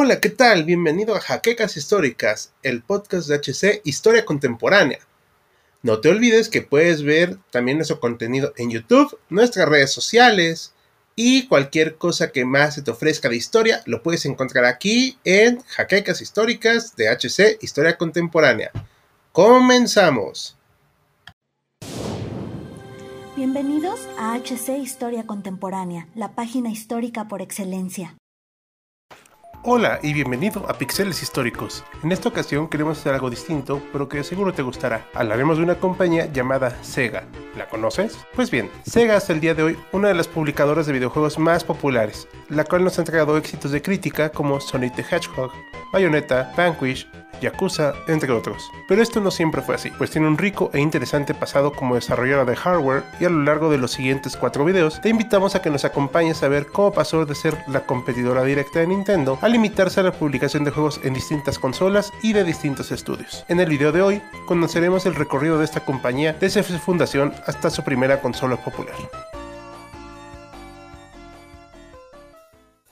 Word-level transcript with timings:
Hola, 0.00 0.20
¿qué 0.20 0.30
tal? 0.30 0.62
Bienvenido 0.62 1.16
a 1.16 1.20
Jaquecas 1.20 1.76
Históricas, 1.76 2.52
el 2.62 2.84
podcast 2.84 3.26
de 3.28 3.34
HC 3.34 3.80
Historia 3.82 4.24
Contemporánea. 4.24 5.00
No 5.82 6.00
te 6.00 6.08
olvides 6.08 6.48
que 6.48 6.62
puedes 6.62 7.02
ver 7.02 7.36
también 7.50 7.78
nuestro 7.78 7.98
contenido 7.98 8.52
en 8.58 8.70
YouTube, 8.70 9.18
nuestras 9.28 9.68
redes 9.68 9.90
sociales 9.90 10.72
y 11.16 11.48
cualquier 11.48 11.96
cosa 11.96 12.30
que 12.30 12.44
más 12.44 12.76
se 12.76 12.82
te 12.82 12.92
ofrezca 12.92 13.28
de 13.28 13.34
historia 13.34 13.82
lo 13.86 14.04
puedes 14.04 14.24
encontrar 14.24 14.66
aquí 14.66 15.18
en 15.24 15.62
Jaquecas 15.62 16.20
Históricas 16.20 16.94
de 16.94 17.08
HC 17.08 17.58
Historia 17.60 17.98
Contemporánea. 17.98 18.70
Comenzamos. 19.32 20.56
Bienvenidos 23.34 23.98
a 24.16 24.38
HC 24.38 24.78
Historia 24.78 25.26
Contemporánea, 25.26 26.06
la 26.14 26.36
página 26.36 26.70
histórica 26.70 27.26
por 27.26 27.42
excelencia. 27.42 28.14
Hola 29.64 29.98
y 30.04 30.12
bienvenido 30.12 30.64
a 30.70 30.74
Pixeles 30.74 31.20
Históricos. 31.20 31.84
En 32.04 32.12
esta 32.12 32.28
ocasión 32.28 32.68
queremos 32.68 32.98
hacer 32.98 33.12
algo 33.12 33.28
distinto, 33.28 33.82
pero 33.92 34.08
que 34.08 34.22
seguro 34.22 34.52
te 34.54 34.62
gustará. 34.62 35.04
Hablaremos 35.14 35.58
de 35.58 35.64
una 35.64 35.74
compañía 35.74 36.32
llamada 36.32 36.82
Sega. 36.84 37.24
¿La 37.58 37.68
conoces? 37.68 38.16
Pues 38.36 38.52
bien, 38.52 38.70
Sega 38.86 39.16
es 39.16 39.28
el 39.30 39.40
día 39.40 39.52
de 39.52 39.64
hoy 39.64 39.76
una 39.90 40.06
de 40.06 40.14
las 40.14 40.28
publicadoras 40.28 40.86
de 40.86 40.92
videojuegos 40.92 41.40
más 41.40 41.64
populares, 41.64 42.28
la 42.48 42.62
cual 42.62 42.84
nos 42.84 42.98
ha 42.98 43.02
entregado 43.02 43.36
éxitos 43.36 43.72
de 43.72 43.82
crítica 43.82 44.30
como 44.30 44.60
Sonic 44.60 44.94
the 44.94 45.02
Hedgehog, 45.02 45.50
Bayonetta, 45.92 46.52
Vanquish, 46.56 47.08
Yakuza, 47.40 47.94
entre 48.06 48.32
otros. 48.32 48.70
Pero 48.88 49.02
esto 49.02 49.20
no 49.20 49.30
siempre 49.30 49.62
fue 49.62 49.74
así, 49.74 49.90
pues 49.90 50.10
tiene 50.10 50.26
un 50.26 50.38
rico 50.38 50.70
e 50.72 50.80
interesante 50.80 51.34
pasado 51.34 51.72
como 51.72 51.94
desarrolladora 51.94 52.50
de 52.50 52.56
hardware 52.56 53.04
y 53.20 53.24
a 53.24 53.30
lo 53.30 53.42
largo 53.42 53.70
de 53.70 53.78
los 53.78 53.92
siguientes 53.92 54.36
cuatro 54.36 54.64
videos 54.64 55.00
te 55.00 55.08
invitamos 55.08 55.54
a 55.54 55.62
que 55.62 55.70
nos 55.70 55.84
acompañes 55.84 56.42
a 56.42 56.48
ver 56.48 56.66
cómo 56.66 56.92
pasó 56.92 57.26
de 57.26 57.34
ser 57.34 57.56
la 57.68 57.80
competidora 57.80 58.44
directa 58.44 58.80
de 58.80 58.88
Nintendo 58.88 59.38
a 59.40 59.48
limitarse 59.48 60.00
a 60.00 60.04
la 60.04 60.12
publicación 60.12 60.64
de 60.64 60.70
juegos 60.70 61.00
en 61.04 61.14
distintas 61.14 61.58
consolas 61.58 62.12
y 62.22 62.32
de 62.32 62.44
distintos 62.44 62.90
estudios. 62.90 63.44
En 63.48 63.60
el 63.60 63.68
video 63.68 63.92
de 63.92 64.02
hoy 64.02 64.22
conoceremos 64.46 65.06
el 65.06 65.14
recorrido 65.14 65.58
de 65.58 65.64
esta 65.64 65.84
compañía 65.84 66.34
desde 66.34 66.62
su 66.62 66.78
fundación 66.78 67.34
hasta 67.48 67.70
su 67.70 67.82
primera 67.82 68.20
consola 68.20 68.56
popular. 68.56 68.94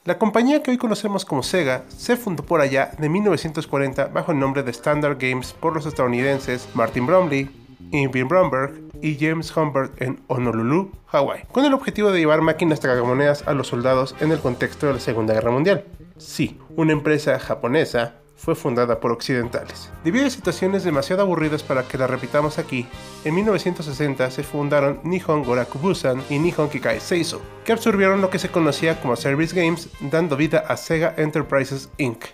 La 0.04 0.18
compañía 0.18 0.62
que 0.62 0.70
hoy 0.70 0.78
conocemos 0.78 1.24
como 1.24 1.42
Sega 1.42 1.82
se 1.88 2.16
fundó 2.16 2.44
por 2.44 2.60
allá 2.60 2.92
de 2.98 3.08
1940 3.08 4.06
bajo 4.06 4.32
el 4.32 4.38
nombre 4.38 4.62
de 4.62 4.70
Standard 4.70 5.18
Games 5.20 5.52
por 5.52 5.74
los 5.74 5.84
estadounidenses 5.84 6.68
Martin 6.74 7.06
Bromley, 7.06 7.50
Irving 7.90 8.26
Bromberg 8.28 8.72
y 9.02 9.16
James 9.18 9.54
Humbert 9.56 10.00
en 10.00 10.20
Honolulu, 10.28 10.92
Hawái, 11.06 11.42
con 11.52 11.64
el 11.64 11.74
objetivo 11.74 12.12
de 12.12 12.20
llevar 12.20 12.40
máquinas 12.40 12.80
tragamonedas 12.80 13.46
a 13.46 13.52
los 13.52 13.66
soldados 13.66 14.14
en 14.20 14.32
el 14.32 14.38
contexto 14.38 14.86
de 14.86 14.94
la 14.94 15.00
Segunda 15.00 15.34
Guerra 15.34 15.50
Mundial. 15.50 15.84
Sí, 16.18 16.58
una 16.76 16.92
empresa 16.92 17.38
japonesa 17.38 18.14
fue 18.36 18.54
fundada 18.54 19.00
por 19.00 19.12
occidentales. 19.12 19.90
Debido 20.04 20.26
a 20.26 20.30
situaciones 20.30 20.84
demasiado 20.84 21.22
aburridas 21.22 21.62
para 21.62 21.82
que 21.88 21.98
la 21.98 22.06
repitamos 22.06 22.58
aquí, 22.58 22.86
en 23.24 23.34
1960 23.34 24.30
se 24.30 24.42
fundaron 24.42 25.00
Nihon 25.02 25.42
Goraku 25.42 25.78
Busan 25.78 26.22
y 26.30 26.38
Nihon 26.38 26.68
Kikai 26.68 27.00
Seiso, 27.00 27.40
que 27.64 27.72
absorbieron 27.72 28.20
lo 28.20 28.30
que 28.30 28.38
se 28.38 28.50
conocía 28.50 29.00
como 29.00 29.16
Service 29.16 29.54
Games, 29.54 29.88
dando 30.00 30.36
vida 30.36 30.64
a 30.68 30.76
Sega 30.76 31.14
Enterprises 31.16 31.88
Inc. 31.98 32.26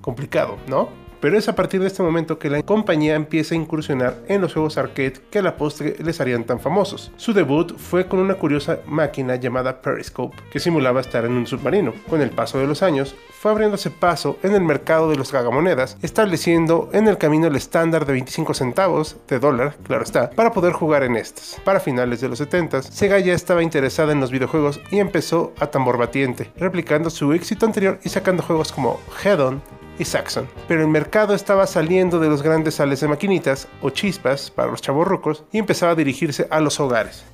Complicado, 0.00 0.56
¿no? 0.66 0.99
Pero 1.20 1.38
es 1.38 1.48
a 1.48 1.54
partir 1.54 1.80
de 1.80 1.86
este 1.86 2.02
momento 2.02 2.38
que 2.38 2.50
la 2.50 2.62
compañía 2.62 3.14
empieza 3.14 3.54
a 3.54 3.58
incursionar 3.58 4.16
en 4.28 4.40
los 4.40 4.52
juegos 4.52 4.78
arcade 4.78 5.20
que 5.30 5.38
a 5.38 5.42
la 5.42 5.56
postre 5.56 5.96
les 6.02 6.20
harían 6.20 6.44
tan 6.44 6.60
famosos. 6.60 7.12
Su 7.16 7.32
debut 7.32 7.76
fue 7.76 8.06
con 8.06 8.18
una 8.18 8.34
curiosa 8.34 8.78
máquina 8.86 9.36
llamada 9.36 9.80
Periscope, 9.82 10.36
que 10.50 10.60
simulaba 10.60 11.00
estar 11.00 11.24
en 11.24 11.32
un 11.32 11.46
submarino. 11.46 11.92
Con 12.08 12.20
el 12.22 12.30
paso 12.30 12.58
de 12.58 12.66
los 12.66 12.82
años, 12.82 13.14
fue 13.30 13.50
abriéndose 13.50 13.90
paso 13.90 14.38
en 14.42 14.54
el 14.54 14.60
mercado 14.60 15.10
de 15.10 15.16
los 15.16 15.30
tragamonedas, 15.30 15.96
estableciendo 16.02 16.90
en 16.92 17.08
el 17.08 17.18
camino 17.18 17.46
el 17.46 17.56
estándar 17.56 18.04
de 18.04 18.12
25 18.12 18.54
centavos 18.54 19.16
de 19.28 19.38
dólar, 19.38 19.76
claro 19.82 20.02
está, 20.02 20.30
para 20.30 20.52
poder 20.52 20.72
jugar 20.72 21.02
en 21.04 21.16
estas. 21.16 21.60
Para 21.64 21.80
finales 21.80 22.20
de 22.20 22.28
los 22.28 22.38
70, 22.38 22.82
Sega 22.82 23.18
ya 23.18 23.32
estaba 23.32 23.62
interesada 23.62 24.12
en 24.12 24.20
los 24.20 24.30
videojuegos 24.30 24.80
y 24.90 24.98
empezó 24.98 25.52
a 25.58 25.68
tambor 25.68 25.96
batiente, 25.96 26.50
replicando 26.56 27.08
su 27.10 27.32
éxito 27.32 27.66
anterior 27.66 27.98
y 28.04 28.08
sacando 28.08 28.42
juegos 28.42 28.72
como 28.72 29.00
Head 29.24 29.40
On, 29.40 29.62
y 30.00 30.04
Saxon. 30.04 30.48
Pero 30.66 30.80
el 30.80 30.88
mercado 30.88 31.34
estaba 31.34 31.66
saliendo 31.66 32.18
de 32.18 32.28
los 32.28 32.42
grandes 32.42 32.74
sales 32.74 33.00
de 33.00 33.08
maquinitas 33.08 33.68
o 33.82 33.90
chispas 33.90 34.50
para 34.50 34.70
los 34.70 34.80
chavorrucos 34.80 35.44
y 35.52 35.58
empezaba 35.58 35.92
a 35.92 35.96
dirigirse 35.96 36.48
a 36.50 36.60
los 36.60 36.80
hogares. 36.80 37.24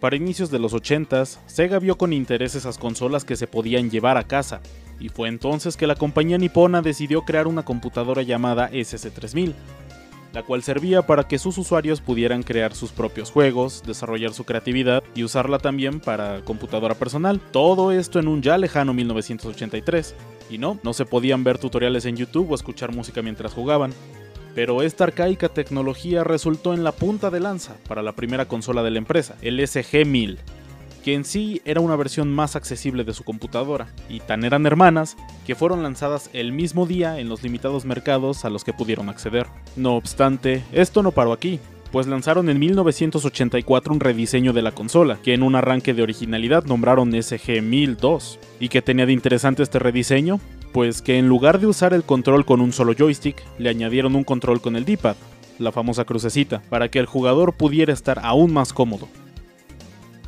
Para 0.00 0.16
inicios 0.16 0.50
de 0.50 0.58
los 0.58 0.72
80s, 0.72 1.38
Sega 1.46 1.78
vio 1.78 1.98
con 1.98 2.14
interés 2.14 2.54
esas 2.54 2.78
consolas 2.78 3.26
que 3.26 3.36
se 3.36 3.46
podían 3.46 3.90
llevar 3.90 4.16
a 4.16 4.24
casa, 4.24 4.62
y 4.98 5.10
fue 5.10 5.28
entonces 5.28 5.76
que 5.76 5.86
la 5.86 5.94
compañía 5.94 6.38
nipona 6.38 6.80
decidió 6.80 7.22
crear 7.22 7.46
una 7.46 7.66
computadora 7.66 8.22
llamada 8.22 8.70
SC3000, 8.70 9.52
la 10.32 10.42
cual 10.42 10.62
servía 10.62 11.02
para 11.02 11.26
que 11.26 11.38
sus 11.38 11.58
usuarios 11.58 12.00
pudieran 12.00 12.42
crear 12.42 12.74
sus 12.74 12.92
propios 12.92 13.30
juegos, 13.30 13.82
desarrollar 13.86 14.32
su 14.32 14.44
creatividad 14.44 15.02
y 15.14 15.24
usarla 15.24 15.58
también 15.58 16.00
para 16.00 16.40
computadora 16.42 16.94
personal. 16.94 17.40
Todo 17.50 17.92
esto 17.92 18.18
en 18.18 18.28
un 18.28 18.42
ya 18.42 18.58
lejano 18.58 18.94
1983. 18.94 20.14
Y 20.50 20.58
no, 20.58 20.78
no 20.82 20.92
se 20.92 21.04
podían 21.04 21.44
ver 21.44 21.58
tutoriales 21.58 22.06
en 22.06 22.16
YouTube 22.16 22.50
o 22.50 22.54
escuchar 22.54 22.92
música 22.94 23.22
mientras 23.22 23.52
jugaban. 23.52 23.92
Pero 24.54 24.82
esta 24.82 25.04
arcaica 25.04 25.48
tecnología 25.48 26.24
resultó 26.24 26.74
en 26.74 26.82
la 26.82 26.92
punta 26.92 27.30
de 27.30 27.40
lanza 27.40 27.76
para 27.88 28.02
la 28.02 28.12
primera 28.12 28.46
consola 28.46 28.82
de 28.82 28.90
la 28.90 28.98
empresa, 28.98 29.36
el 29.42 29.60
SG-1000, 29.60 30.38
que 31.04 31.14
en 31.14 31.24
sí 31.24 31.62
era 31.64 31.80
una 31.80 31.96
versión 31.96 32.32
más 32.32 32.56
accesible 32.56 33.04
de 33.04 33.14
su 33.14 33.24
computadora, 33.24 33.88
y 34.08 34.20
tan 34.20 34.44
eran 34.44 34.66
hermanas 34.66 35.16
que 35.46 35.54
fueron 35.54 35.82
lanzadas 35.82 36.30
el 36.32 36.52
mismo 36.52 36.86
día 36.86 37.18
en 37.18 37.28
los 37.28 37.42
limitados 37.42 37.84
mercados 37.84 38.44
a 38.44 38.50
los 38.50 38.64
que 38.64 38.72
pudieron 38.72 39.08
acceder. 39.08 39.46
No 39.76 39.96
obstante, 39.96 40.62
esto 40.72 41.02
no 41.02 41.12
paró 41.12 41.32
aquí, 41.32 41.60
pues 41.90 42.06
lanzaron 42.06 42.48
en 42.48 42.58
1984 42.58 43.92
un 43.92 44.00
rediseño 44.00 44.52
de 44.52 44.62
la 44.62 44.72
consola, 44.72 45.18
que 45.22 45.34
en 45.34 45.42
un 45.42 45.56
arranque 45.56 45.94
de 45.94 46.02
originalidad 46.02 46.64
nombraron 46.64 47.12
SG-1002. 47.12 48.38
¿Y 48.60 48.68
qué 48.68 48.82
tenía 48.82 49.06
de 49.06 49.12
interesante 49.12 49.62
este 49.62 49.78
rediseño? 49.78 50.40
Pues 50.72 51.02
que 51.02 51.18
en 51.18 51.28
lugar 51.28 51.58
de 51.58 51.66
usar 51.66 51.92
el 51.92 52.04
control 52.04 52.44
con 52.44 52.60
un 52.60 52.72
solo 52.72 52.94
joystick, 52.96 53.42
le 53.58 53.70
añadieron 53.70 54.14
un 54.14 54.24
control 54.24 54.60
con 54.60 54.76
el 54.76 54.84
D-pad, 54.84 55.16
la 55.58 55.72
famosa 55.72 56.04
crucecita, 56.04 56.62
para 56.70 56.88
que 56.88 57.00
el 57.00 57.06
jugador 57.06 57.54
pudiera 57.54 57.92
estar 57.92 58.20
aún 58.22 58.52
más 58.52 58.72
cómodo. 58.72 59.08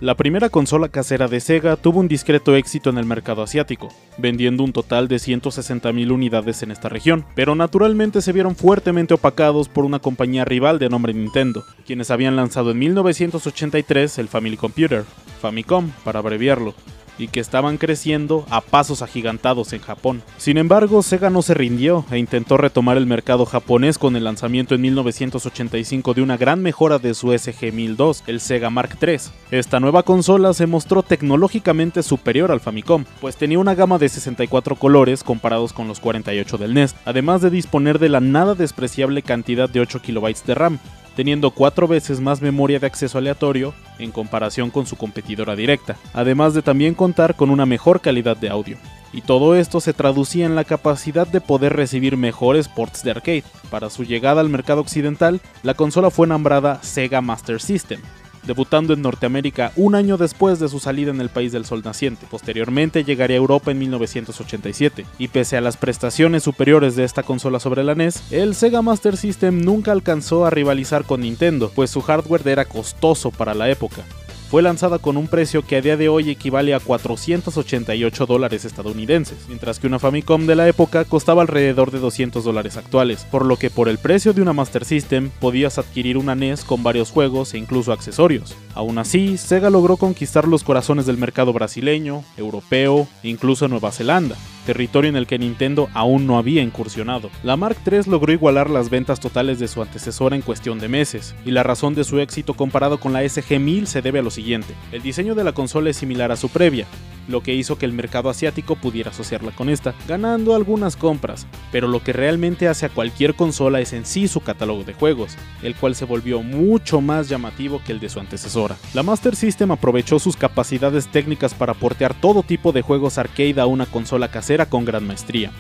La 0.03 0.17
primera 0.17 0.49
consola 0.49 0.89
casera 0.89 1.29
de 1.29 1.39
Sega 1.39 1.77
tuvo 1.77 2.01
un 2.01 2.09
discreto 2.09 2.57
éxito 2.57 2.91
en 2.91 2.99
el 2.99 3.07
mercado 3.07 3.41
asiático, 3.41 3.89
vendiendo 4.19 4.65
un 4.65 4.73
total 4.73 5.07
de 5.07 5.15
160.000 5.15 6.11
unidades 6.11 6.65
en 6.65 6.73
esta 6.73 6.89
región, 6.89 7.25
pero 7.37 7.55
naturalmente 7.55 8.21
se 8.21 8.33
vieron 8.33 8.57
fuertemente 8.57 9.15
opacados 9.15 9.69
por 9.69 9.85
una 9.85 10.01
compañía 10.01 10.45
rival 10.45 10.81
de 10.81 10.89
nombre 10.89 11.15
Nintendo, 11.15 11.62
quienes 11.87 12.11
habían 12.11 12.35
lanzado 12.35 12.73
en 12.73 12.81
1983 12.81 14.19
el 14.19 14.27
Family 14.27 14.57
Computer, 14.57 15.05
Famicom 15.41 15.93
para 16.03 16.19
abreviarlo, 16.19 16.75
y 17.19 17.28
que 17.28 17.41
estaban 17.41 17.78
creciendo 17.78 18.47
a 18.50 18.61
pasos 18.61 19.03
agigantados 19.03 19.73
en 19.73 19.81
Japón. 19.81 20.23
Sin 20.39 20.59
embargo, 20.59 21.03
Sega 21.03 21.31
no 21.31 21.43
se 21.43 21.55
rindió 21.55 22.05
e 22.11 22.19
intentó 22.19 22.56
retomar 22.56 22.97
el 22.97 23.06
mercado 23.06 23.47
japonés 23.47 23.99
con 23.99 24.17
el 24.17 24.25
lanzamiento 24.25 24.75
en 24.75 24.81
1985 24.83 26.15
de 26.15 26.23
una 26.23 26.37
gran 26.37 26.62
mejora 26.62 26.99
de 26.99 27.15
su 27.15 27.28
SG-1002, 27.28 28.23
el 28.27 28.41
Sega 28.41 28.71
Mark 28.71 28.99
III. 29.00 29.19
Esta 29.50 29.81
nueva 29.81 30.03
consola 30.03 30.55
se 30.55 30.67
mostró 30.67 31.03
tecnológicamente 31.03 32.03
superior 32.03 32.50
al 32.50 32.61
Famicom, 32.61 33.05
pues 33.21 33.37
tenía 33.37 33.59
una 33.59 33.75
gama 33.75 33.99
de 33.99 34.09
64 34.09 34.77
colores 34.77 35.23
comparados 35.23 35.73
con 35.73 35.89
los 35.89 36.00
48 36.00 36.59
del 36.59 36.75
NES, 36.75 36.94
además 37.05 37.43
de 37.43 37.50
disponer 37.50 37.99
de 37.99 38.09
la 38.09 38.21
nada 38.21 38.55
despreciable 38.55 39.23
cantidad 39.23 39.69
de 39.69 39.81
8 39.81 40.00
KB 40.03 40.44
de 40.44 40.55
RAM, 40.55 40.79
teniendo 41.14 41.50
cuatro 41.50 41.88
veces 41.88 42.20
más 42.20 42.41
memoria 42.41 42.79
de 42.79 42.87
acceso 42.87 43.19
aleatorio 43.19 43.75
en 43.99 44.11
comparación 44.11 44.70
con 44.70 44.87
su 44.87 44.97
competidora 44.97 45.56
directa, 45.56 45.97
además 46.12 46.55
de 46.55 46.62
también 46.62 46.94
contar 46.94 47.37
con 47.37 47.50
una 47.50 47.67
mejor 47.67 48.00
calidad 48.00 48.37
de 48.37 48.49
audio. 48.49 48.76
Y 49.12 49.20
todo 49.20 49.55
esto 49.55 49.81
se 49.81 49.93
traducía 49.93 50.47
en 50.47 50.55
la 50.55 50.64
capacidad 50.64 51.26
de 51.26 51.43
poder 51.43 51.75
recibir 51.75 52.17
mejores 52.17 52.69
ports 52.69 53.05
de 53.05 53.11
arcade. 53.11 53.44
Para 53.70 53.91
su 53.91 54.05
llegada 54.05 54.41
al 54.41 54.49
mercado 54.49 54.81
occidental, 54.81 55.41
la 55.62 55.75
consola 55.75 56.11
fue 56.11 56.26
nombrada 56.26 56.82
Sega 56.82 57.20
Master 57.20 57.61
System, 57.61 58.00
debutando 58.44 58.94
en 58.94 59.03
Norteamérica 59.03 59.73
un 59.77 59.94
año 59.94 60.17
después 60.17 60.59
de 60.59 60.69
su 60.69 60.81
salida 60.81 61.11
en 61.11 61.21
el 61.21 61.29
país 61.29 61.53
del 61.53 61.65
sol 61.65 61.83
naciente. 61.85 62.27
Posteriormente 62.31 63.05
llegaría 63.05 63.37
a 63.37 63.39
Europa 63.39 63.71
en 63.71 63.79
1987, 63.79 65.06
y 65.19 65.29
pese 65.29 65.56
a 65.56 65.61
las 65.61 65.77
prestaciones 65.77 66.43
superiores 66.43 66.97
de 66.97 67.05
esta 67.05 67.23
consola 67.23 67.61
sobre 67.61 67.85
la 67.85 67.94
NES, 67.94 68.33
el 68.33 68.55
Sega 68.55 68.83
Master 68.83 69.17
System 69.17 69.62
nunca 69.65 69.93
alcanzó 69.93 70.47
a 70.47 70.50
rivalizar 70.50 71.05
con 71.05 71.21
Nintendo, 71.21 71.71
pues 71.75 71.91
su 71.91 72.00
hardware 72.00 72.47
era 72.49 72.65
costoso 72.65 73.31
para 73.31 73.55
la 73.55 73.71
época 73.71 74.03
fue 74.52 74.60
lanzada 74.60 74.99
con 74.99 75.16
un 75.16 75.28
precio 75.28 75.62
que 75.62 75.76
a 75.76 75.81
día 75.81 75.96
de 75.96 76.10
hoy 76.10 76.28
equivale 76.28 76.75
a 76.75 76.78
488 76.78 78.26
dólares 78.26 78.66
estadounidenses, 78.66 79.46
mientras 79.49 79.78
que 79.78 79.87
una 79.87 79.99
Famicom 79.99 80.44
de 80.44 80.54
la 80.54 80.69
época 80.69 81.06
costaba 81.06 81.40
alrededor 81.40 81.90
de 81.90 82.00
200 82.00 82.44
dólares 82.44 82.76
actuales, 82.76 83.25
por 83.31 83.46
lo 83.46 83.56
que 83.56 83.70
por 83.70 83.88
el 83.88 83.96
precio 83.96 84.34
de 84.34 84.43
una 84.43 84.52
Master 84.52 84.84
System 84.84 85.31
podías 85.40 85.78
adquirir 85.78 86.19
una 86.19 86.34
NES 86.34 86.66
con 86.66 86.82
varios 86.82 87.10
juegos 87.10 87.54
e 87.54 87.58
incluso 87.58 87.94
accesorios. 87.94 88.54
Aún 88.75 88.99
así, 88.99 89.38
Sega 89.38 89.70
logró 89.70 89.96
conquistar 89.96 90.46
los 90.46 90.64
corazones 90.64 91.06
del 91.06 91.16
mercado 91.16 91.54
brasileño, 91.54 92.22
europeo 92.37 93.08
e 93.22 93.31
incluso 93.31 93.69
Nueva 93.69 93.90
Zelanda, 93.90 94.37
territorio 94.62 95.09
en 95.11 95.17
el 95.17 95.26
que 95.26 95.38
Nintendo 95.38 95.88
aún 95.94 96.26
no 96.26 96.38
había 96.38 96.62
incursionado. 96.62 97.31
La 97.43 97.56
Mark 97.56 97.76
III 97.85 98.03
logró 98.06 98.32
igualar 98.32 98.70
las 98.70 98.91
ventas 98.91 99.20
totales 99.20 99.59
de 99.59 99.69
su 99.69 99.82
antecesora 99.82 100.37
en 100.37 100.43
cuestión 100.43 100.79
de 100.79 100.88
meses, 100.88 101.35
y 101.44 101.50
la 101.50 101.62
razón 101.62 101.94
de 101.94 102.05
su 102.05 102.20
éxito 102.20 102.55
comparado 102.55 102.99
con 102.99 103.12
la 103.12 103.23
SG-1000 103.23 103.87
se 103.87 104.03
debe 104.03 104.20
a 104.20 104.23
lo 104.23 104.31
siguiente. 104.31 104.75
El 104.93 105.03
diseño 105.03 105.35
de 105.35 105.44
la 105.44 105.53
consola 105.53 105.91
es 105.91 105.97
similar 105.97 106.32
a 106.32 106.37
su 106.37 106.49
previa, 106.49 106.87
lo 107.29 107.43
que 107.43 107.55
hizo 107.55 107.79
que 107.79 107.87
el 107.87 107.93
mercado 107.93 108.31
asiático 108.31 108.77
pudiera 108.77 109.11
asociarla 109.11 109.53
con 109.53 109.69
esta, 109.69 109.95
ganando 110.07 110.55
algunas 110.55 110.97
compras, 110.97 111.47
pero 111.71 111.89
lo 111.89 112.03
que 112.03 112.13
realmente 112.13 112.69
hace 112.69 112.87
a 112.87 112.91
cualquier 112.91 113.35
consola 113.35 113.81
es 113.81 113.93
en 113.93 114.05
sí 114.05 114.29
su 114.29 114.41
catálogo 114.41 114.85
de 114.85 114.95
juegos, 114.95 115.37
el 115.63 115.75
cual 115.75 115.95
se 115.95 116.05
volvió 116.05 116.43
mucho 116.43 117.01
más 117.01 117.29
llamativo 117.29 117.81
que 117.85 117.93
el 117.93 118.01
de 118.01 118.09
su 118.09 118.21
antecesora. 118.21 118.77
La 118.95 119.03
Master 119.03 119.37
System 119.37 119.71
aprovechó 119.71 120.19
sus 120.19 120.37
capacidades 120.37 121.09
técnicas 121.09 121.55
para 121.55 121.75
portear 121.75 122.15
todo 122.15 122.43
tipo 122.43 122.73
de 122.73 122.83
juegos 122.83 123.19
arcade 123.19 123.61
a 123.61 123.67
una 123.67 123.87
consola 123.87 124.31
casera 124.31 124.67
con 124.67 124.85
gran 124.85 125.07
maestría. 125.07 125.51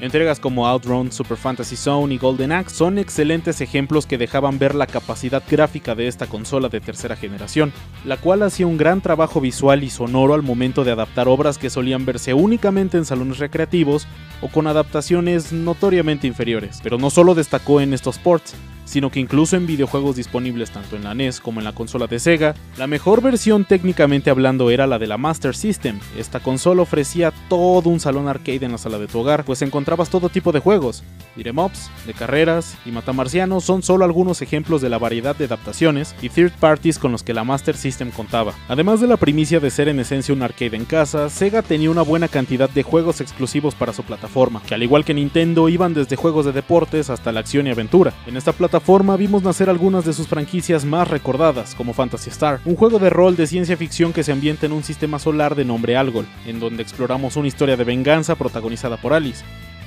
Entregas 0.00 0.38
como 0.38 0.68
Outrun, 0.68 1.10
Super 1.10 1.36
Fantasy 1.36 1.74
Zone 1.74 2.14
y 2.14 2.18
Golden 2.18 2.52
Axe 2.52 2.76
son 2.76 2.98
excelentes 2.98 3.60
ejemplos 3.60 4.06
que 4.06 4.16
dejaban 4.16 4.60
ver 4.60 4.76
la 4.76 4.86
capacidad 4.86 5.42
gráfica 5.50 5.96
de 5.96 6.06
esta 6.06 6.28
consola 6.28 6.68
de 6.68 6.80
tercera 6.80 7.16
generación, 7.16 7.72
la 8.04 8.16
cual 8.16 8.44
hacía 8.44 8.68
un 8.68 8.76
gran 8.76 9.00
trabajo 9.00 9.40
visual 9.40 9.82
y 9.82 9.90
sonoro 9.90 10.34
al 10.34 10.42
momento 10.42 10.84
de 10.84 10.92
adaptar 10.92 11.26
obras 11.26 11.58
que 11.58 11.68
solían 11.68 12.06
verse 12.06 12.32
únicamente 12.32 12.96
en 12.96 13.04
salones 13.04 13.38
recreativos 13.38 14.06
o 14.40 14.46
con 14.46 14.68
adaptaciones 14.68 15.52
notoriamente 15.52 16.28
inferiores. 16.28 16.78
Pero 16.80 16.96
no 16.96 17.10
solo 17.10 17.34
destacó 17.34 17.80
en 17.80 17.92
estos 17.92 18.18
ports, 18.18 18.54
sino 18.88 19.10
que 19.10 19.20
incluso 19.20 19.54
en 19.56 19.66
videojuegos 19.66 20.16
disponibles 20.16 20.70
tanto 20.70 20.96
en 20.96 21.04
la 21.04 21.14
NES 21.14 21.40
como 21.40 21.60
en 21.60 21.64
la 21.64 21.74
consola 21.74 22.06
de 22.06 22.18
Sega, 22.18 22.54
la 22.78 22.86
mejor 22.86 23.20
versión 23.20 23.66
técnicamente 23.66 24.30
hablando 24.30 24.70
era 24.70 24.86
la 24.86 24.98
de 24.98 25.06
la 25.06 25.18
Master 25.18 25.54
System. 25.54 26.00
Esta 26.16 26.40
consola 26.40 26.82
ofrecía 26.82 27.32
todo 27.50 27.90
un 27.90 28.00
salón 28.00 28.28
arcade 28.28 28.64
en 28.64 28.72
la 28.72 28.78
sala 28.78 28.98
de 28.98 29.06
tu 29.06 29.18
hogar, 29.18 29.44
pues 29.44 29.60
encontrabas 29.60 30.08
todo 30.08 30.30
tipo 30.30 30.52
de 30.52 30.60
juegos. 30.60 31.04
Diremops, 31.36 31.90
de 32.06 32.14
carreras 32.14 32.76
y 32.86 32.90
matamarcianos 32.90 33.62
son 33.62 33.82
solo 33.82 34.06
algunos 34.06 34.40
ejemplos 34.40 34.80
de 34.80 34.88
la 34.88 34.98
variedad 34.98 35.36
de 35.36 35.44
adaptaciones 35.44 36.14
y 36.22 36.30
third 36.30 36.52
parties 36.58 36.98
con 36.98 37.12
los 37.12 37.22
que 37.22 37.34
la 37.34 37.44
Master 37.44 37.76
System 37.76 38.10
contaba. 38.10 38.54
Además 38.68 39.00
de 39.00 39.06
la 39.06 39.18
primicia 39.18 39.60
de 39.60 39.70
ser 39.70 39.88
en 39.88 40.00
esencia 40.00 40.34
un 40.34 40.42
arcade 40.42 40.76
en 40.76 40.86
casa, 40.86 41.28
Sega 41.28 41.60
tenía 41.60 41.90
una 41.90 42.02
buena 42.02 42.28
cantidad 42.28 42.70
de 42.70 42.82
juegos 42.82 43.20
exclusivos 43.20 43.74
para 43.74 43.92
su 43.92 44.02
plataforma, 44.02 44.62
que 44.66 44.74
al 44.74 44.82
igual 44.82 45.04
que 45.04 45.14
Nintendo 45.14 45.68
iban 45.68 45.92
desde 45.92 46.16
juegos 46.16 46.46
de 46.46 46.52
deportes 46.52 47.10
hasta 47.10 47.32
la 47.32 47.40
acción 47.40 47.66
y 47.66 47.70
aventura. 47.70 48.14
En 48.26 48.36
esta 48.36 48.52
plataforma 48.52 48.77
forma 48.80 49.16
vimos 49.16 49.42
nacer 49.42 49.70
algunas 49.70 50.04
de 50.04 50.12
sus 50.12 50.26
franquicias 50.26 50.84
más 50.84 51.08
recordadas, 51.08 51.74
como 51.74 51.94
Fantasy 51.94 52.30
Star, 52.30 52.60
un 52.64 52.76
juego 52.76 52.98
de 52.98 53.10
rol 53.10 53.36
de 53.36 53.46
ciencia 53.46 53.76
ficción 53.76 54.12
que 54.12 54.22
se 54.22 54.32
ambienta 54.32 54.66
en 54.66 54.72
un 54.72 54.82
sistema 54.82 55.18
solar 55.18 55.54
de 55.54 55.64
nombre 55.64 55.96
Algol, 55.96 56.26
en 56.46 56.60
donde 56.60 56.82
exploramos 56.82 57.36
una 57.36 57.48
historia 57.48 57.76
de 57.76 57.84
venganza 57.84 58.34
protagonizada 58.34 58.96
por 58.96 59.12
Alice, 59.12 59.44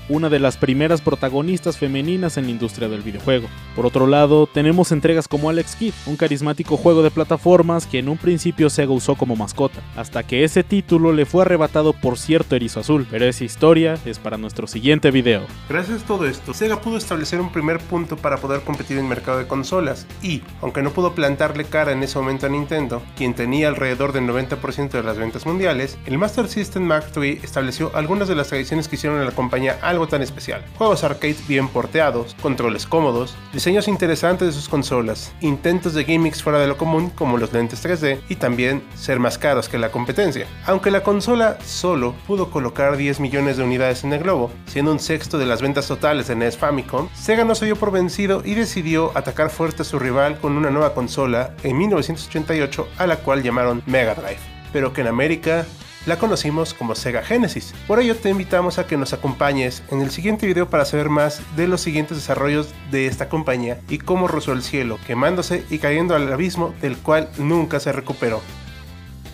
una 0.09 0.30
de 0.30 0.39
las 0.39 0.57
primeras 0.57 1.01
protagonistas 1.01 1.77
femeninas 1.77 2.38
en 2.38 2.45
la 2.45 2.51
industria 2.51 2.89
del 2.89 3.01
videojuego. 3.01 3.48
Por 3.75 3.86
otro 3.86 4.07
lado, 4.07 4.48
tenemos 4.48 4.92
entregas 4.92 5.27
como 5.27 5.50
Alex 5.50 5.75
Kidd, 5.75 5.94
un 6.06 6.18
carismático 6.18 6.77
juego 6.77 7.03
de 7.03 7.12
plataformas 7.12 7.86
que 7.86 8.00
en 8.00 8.09
un 8.09 8.18
principio 8.18 8.69
Sega 8.69 8.92
usó 8.92 9.15
como 9.15 9.36
mascota, 9.36 9.80
hasta 9.95 10.24
que 10.24 10.44
ese 10.44 10.63
título 10.63 11.13
le 11.13 11.25
fue 11.25 11.44
arrebatado 11.44 11.94
por 11.94 12.18
cierto 12.18 12.56
erizo 12.56 12.80
azul, 12.80 13.07
pero 13.09 13.25
esa 13.25 13.44
historia 13.44 13.98
es 14.06 14.19
para 14.19 14.38
nuestro 14.38 14.68
siguiente 14.68 15.12
video. 15.12 15.44
Gracias 15.69 16.04
a 16.04 16.06
todo 16.06 16.25
esto, 16.25 16.54
Sega 16.54 16.81
pudo 16.81 16.97
establecer 16.97 17.39
un 17.39 17.51
primer 17.51 17.80
punto 17.80 18.18
para 18.18 18.38
poder 18.38 18.62
competir 18.62 18.97
en 18.97 19.04
el 19.04 19.09
mercado 19.09 19.38
de 19.38 19.47
consolas 19.47 20.07
y, 20.21 20.42
aunque 20.62 20.81
no 20.81 20.92
pudo 20.92 21.13
plantarle 21.13 21.65
cara 21.65 21.92
en 21.92 22.04
ese 22.04 22.19
momento 22.19 22.45
a 22.45 22.50
Nintendo, 22.50 23.01
quien 23.15 23.33
tenía 23.33 23.68
alrededor 23.68 24.13
del 24.13 24.25
90% 24.25 24.89
de 24.92 25.04
las 25.04 25.18
ventas 25.18 25.45
mundiales, 25.45 25.97
el 26.06 26.18
Master 26.18 26.47
System 26.47 26.83
Mark 26.83 27.07
III 27.15 27.39
estableció 27.44 27.92
algunas 27.95 28.27
de 28.27 28.36
las 28.36 28.47
tradiciones 28.47 28.88
que 28.88 28.95
hicieron 28.95 29.19
a 29.19 29.25
la 29.25 29.31
compañía 29.31 29.77
algo 29.91 30.07
tan 30.07 30.21
especial. 30.21 30.63
Juegos 30.77 31.03
arcade 31.03 31.35
bien 31.47 31.67
porteados, 31.67 32.35
controles 32.41 32.85
cómodos, 32.85 33.35
diseños 33.53 33.88
interesantes 33.88 34.47
de 34.47 34.53
sus 34.53 34.67
consolas, 34.67 35.33
intentos 35.41 35.93
de 35.93 36.03
gimmicks 36.03 36.41
fuera 36.41 36.59
de 36.59 36.67
lo 36.67 36.77
común 36.77 37.09
como 37.11 37.38
los 37.38 37.53
lentes 37.53 37.85
3D 37.85 38.21
y 38.29 38.35
también 38.35 38.83
ser 38.95 39.19
más 39.19 39.38
caros 39.38 39.69
que 39.69 39.77
la 39.77 39.91
competencia. 39.91 40.47
Aunque 40.65 40.91
la 40.91 41.03
consola 41.03 41.57
solo 41.63 42.15
pudo 42.25 42.49
colocar 42.49 42.97
10 42.97 43.19
millones 43.19 43.57
de 43.57 43.63
unidades 43.63 44.03
en 44.03 44.13
el 44.13 44.23
globo, 44.23 44.51
siendo 44.65 44.91
un 44.91 44.99
sexto 44.99 45.38
de 45.38 45.45
las 45.45 45.61
ventas 45.61 45.88
totales 45.88 46.27
de 46.27 46.35
NES 46.35 46.57
Famicom, 46.57 47.09
Sega 47.13 47.44
no 47.44 47.55
se 47.55 47.65
dio 47.65 47.75
por 47.75 47.91
vencido 47.91 48.41
y 48.44 48.55
decidió 48.55 49.11
atacar 49.15 49.49
fuerte 49.49 49.83
a 49.83 49.85
su 49.85 49.99
rival 49.99 50.39
con 50.39 50.57
una 50.57 50.71
nueva 50.71 50.94
consola 50.94 51.53
en 51.63 51.77
1988 51.77 52.87
a 52.97 53.07
la 53.07 53.17
cual 53.17 53.44
llamaron 53.44 53.83
Mega 53.85 54.15
Drive, 54.15 54.39
pero 54.71 54.94
que 54.94 55.01
en 55.01 55.07
América 55.07 55.65
la 56.06 56.18
conocimos 56.18 56.74
como 56.74 56.95
Sega 56.95 57.21
Genesis. 57.24 57.74
Por 57.88 58.00
ello 58.00 58.15
te 58.15 58.30
invitamos 58.30 58.80
a 58.80 58.88
que 58.88 58.98
nos 58.98 59.13
acompañes 59.13 59.83
en 59.89 60.01
el 60.01 60.12
siguiente 60.12 60.48
video 60.48 60.69
para 60.69 60.86
saber 60.86 61.09
más 61.09 61.42
de 61.56 61.68
los 61.68 61.81
siguientes 61.81 62.18
desarrollos 62.18 62.69
de 62.89 63.07
esta 63.07 63.30
compañía 63.30 63.80
y 63.89 64.00
cómo 64.00 64.27
rozó 64.27 64.53
el 64.53 64.63
cielo, 64.63 65.00
quemándose 65.06 65.65
y 65.69 65.80
cayendo 65.80 66.15
al 66.15 66.31
abismo 66.31 66.74
del 66.81 66.98
cual 66.98 67.30
nunca 67.38 67.80
se 67.80 67.92
recuperó. 67.92 68.42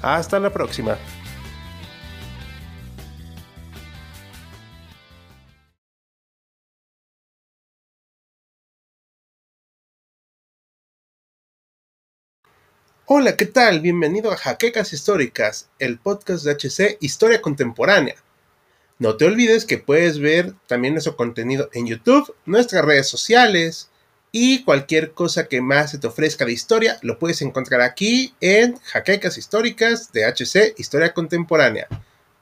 Hasta 0.02 0.40
la 0.40 0.52
próxima. 0.52 0.98
Hola, 13.09 13.38
¿qué 13.38 13.45
tal? 13.45 13.80
Bienvenido 13.80 14.33
a 14.33 14.36
Jaquecas 14.36 14.92
Históricas, 14.92 15.69
el 15.80 15.98
podcast 15.98 16.44
de 16.44 16.51
HC 16.51 16.98
Historia 17.00 17.42
Contemporánea. 17.42 18.15
No 19.00 19.15
te 19.15 19.24
olvides 19.24 19.63
que 19.63 19.77
puedes 19.77 20.19
ver 20.19 20.56
también 20.68 20.94
nuestro 20.94 21.15
contenido 21.15 21.69
en 21.71 21.88
YouTube, 21.88 22.36
nuestras 22.45 22.83
redes 22.83 23.07
sociales 23.07 23.89
y 24.33 24.65
cualquier 24.65 25.13
cosa 25.13 25.48
que 25.48 25.62
más 25.62 25.92
se 25.92 26.00
te 26.00 26.07
ofrezca 26.07 26.44
de 26.44 26.51
historia 26.51 27.00
lo 27.01 27.18
puedes 27.18 27.42
encontrar 27.42 27.80
aquí 27.80 28.36
en 28.42 28.75
Jaquecas 28.80 29.38
Históricas 29.38 30.12
de 30.12 30.25
HC 30.25 30.77
Historia 30.77 31.13
Contemporánea. 31.13 31.88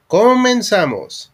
Comenzamos. 0.08 1.32